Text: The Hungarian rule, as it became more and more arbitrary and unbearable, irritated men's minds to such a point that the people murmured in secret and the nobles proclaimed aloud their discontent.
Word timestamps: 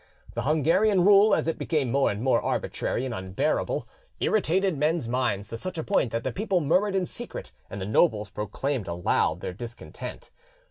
The 0.33 0.41
Hungarian 0.41 1.05
rule, 1.05 1.35
as 1.35 1.47
it 1.47 1.59
became 1.59 1.91
more 1.91 2.09
and 2.09 2.23
more 2.23 2.41
arbitrary 2.41 3.05
and 3.05 3.13
unbearable, 3.13 3.87
irritated 4.19 4.75
men's 4.75 5.07
minds 5.07 5.47
to 5.49 5.57
such 5.59 5.77
a 5.77 5.83
point 5.83 6.11
that 6.11 6.23
the 6.23 6.31
people 6.31 6.59
murmured 6.59 6.95
in 6.95 7.05
secret 7.05 7.51
and 7.69 7.79
the 7.79 7.85
nobles 7.85 8.31
proclaimed 8.31 8.87
aloud 8.87 9.41
their 9.41 9.53
discontent. 9.53 10.31